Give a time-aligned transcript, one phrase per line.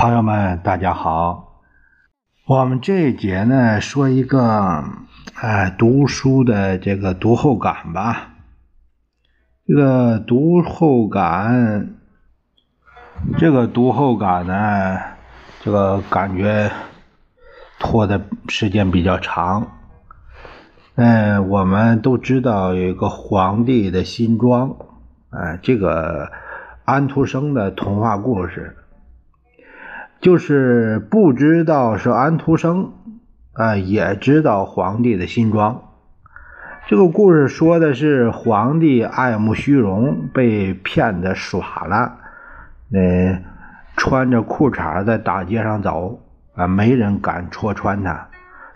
[0.00, 1.60] 朋友们，大家好。
[2.46, 4.82] 我们这一节呢，说一个
[5.34, 8.30] 哎读书的这个读后感吧。
[9.66, 11.96] 这个读后感，
[13.36, 14.98] 这个读后感呢，
[15.60, 16.70] 这个感觉
[17.78, 19.70] 拖的时间比较长。
[20.94, 24.74] 嗯，我们都知道有一个皇帝的新装，
[25.28, 26.32] 哎，这个
[26.86, 28.78] 安徒生的童话故事。
[30.20, 32.92] 就是不知道是安徒生，
[33.54, 35.82] 啊，也知道皇帝的新装。
[36.88, 42.18] 这个故事说的是皇帝爱慕虚荣，被骗子耍了，
[42.92, 43.42] 呃，
[43.96, 46.20] 穿着裤衩在大街上走，
[46.54, 48.28] 啊，没人敢戳穿他，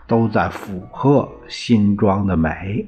[0.07, 2.87] 都在附和新装的美。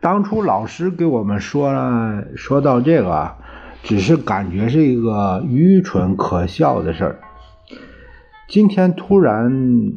[0.00, 3.32] 当初老师给我们说了，说到这个。
[3.80, 7.18] 只是感觉是一个愚蠢可笑的事儿。
[8.48, 9.92] 今天突然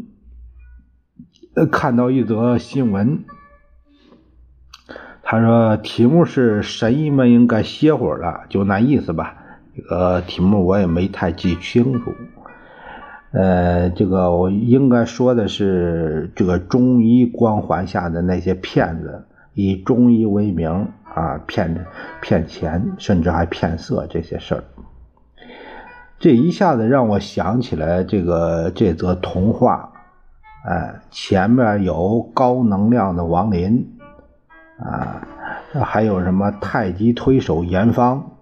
[1.71, 3.23] 看到一则新闻，
[5.23, 9.37] 他说题目是“神医们应该歇会儿了”，就那意思吧。
[9.73, 12.13] 这个题目我也没太记清楚。
[13.31, 20.89] 呃，这个我应该说的是这个中医光环下的那些骗子，以中医为名。
[21.13, 21.85] 啊，骗
[22.21, 24.63] 骗钱，甚至还骗色这些事儿，
[26.21, 29.91] 这一下子让我想起来这个这则童话。
[30.63, 33.97] 哎，前面有高能量的王林，
[34.77, 35.27] 啊，
[35.83, 38.33] 还有什么太极推手严方，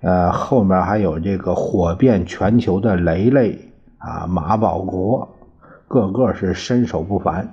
[0.00, 5.36] 呃，后面还有这个火遍全球的雷雷啊，马保国，
[5.86, 7.50] 个个是身手不凡。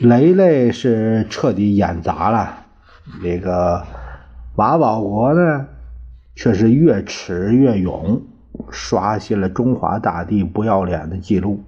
[0.00, 2.64] 雷雷是彻底演砸了，
[3.22, 3.84] 这个
[4.56, 5.66] 马保国呢，
[6.38, 8.22] 却是越耻越勇，
[8.70, 11.64] 刷新了中华大地不要脸的记录。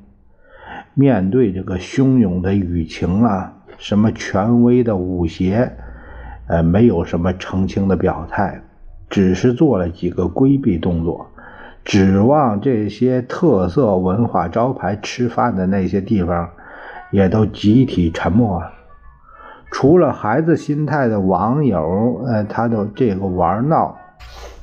[0.95, 5.73] 面对这个汹涌的舆情啊，什么权威的武协，
[6.47, 8.63] 呃，没有什么澄清的表态，
[9.09, 11.27] 只是做了几个规避动作，
[11.85, 16.49] 指望这些特色文化招牌吃饭的那些地方。
[17.11, 18.71] 也都集体沉默了，
[19.73, 23.99] 除了孩子心态的网友，呃，他都这个玩闹，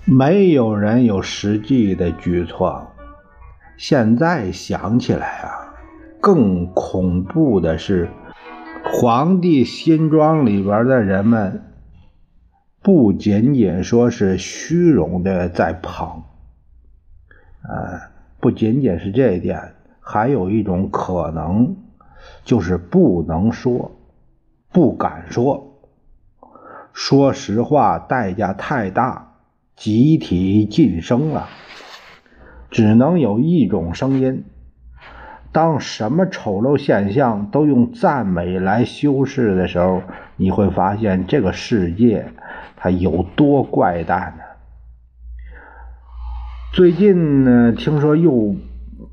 [0.09, 2.88] 没有人有实际的举措。
[3.75, 5.75] 现在想起来啊，
[6.22, 8.09] 更恐怖的是，
[8.85, 11.62] 皇帝新装里边的人们，
[12.81, 16.24] 不仅仅说是虚荣的在捧，
[17.63, 21.75] 啊，不仅仅是这一点，还有一种可能。
[22.44, 23.91] 就是不能说，
[24.72, 25.81] 不敢说，
[26.91, 29.27] 说实话代价太大，
[29.78, 31.48] 集体晋升了，
[32.72, 34.44] 只能有一种声音。
[35.52, 40.02] 当什么丑陋现象都用赞美来修饰的时候，
[40.36, 42.26] 你会发现这个世界
[42.76, 44.44] 它有多怪诞呢？
[46.74, 48.56] 最近呢，听说又。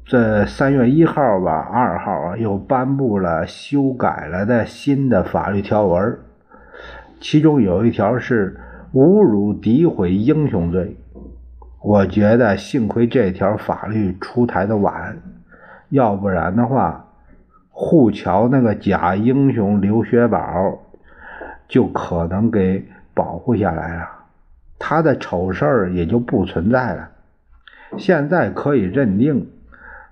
[0.06, 6.18] 这三月一号吧，二号啊，又颁布了修改了的新的法律条文，
[7.20, 8.60] 其中有一条是
[8.94, 10.96] 侮辱诋毁英雄罪。
[11.82, 15.16] 我觉得幸亏这条法律出台的晚，
[15.88, 17.08] 要不然的话，
[17.70, 20.78] 护桥那个假英雄刘学宝
[21.66, 22.84] 就可能给
[23.14, 24.08] 保护下来了，
[24.78, 27.10] 他的丑事儿也就不存在了。
[27.98, 29.48] 现在可以认定。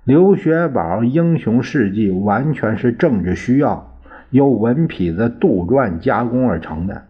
[0.02, 3.94] 刘学宝英雄事迹完全是政治需要，
[4.30, 7.04] 由文痞子杜撰加工而成的。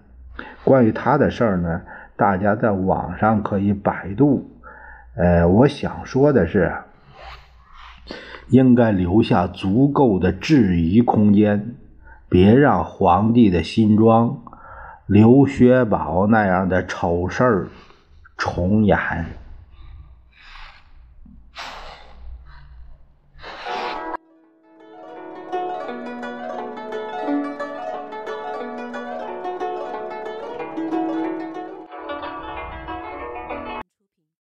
[0.65, 1.83] 关于他的事儿呢
[2.17, 4.49] 大家在网上可以百度。
[5.17, 6.73] 呃我想说的是
[8.49, 11.75] 应该留下足够的质疑空间
[12.29, 14.43] 别让皇帝的新装
[15.07, 17.69] 刘薛宝那样的丑事儿
[18.37, 18.99] 重演。